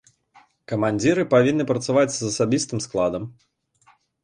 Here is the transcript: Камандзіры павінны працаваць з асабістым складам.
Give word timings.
Камандзіры 0.71 1.25
павінны 1.35 1.67
працаваць 1.73 2.07
з 2.15 2.21
асабістым 2.31 2.79
складам. 2.89 3.31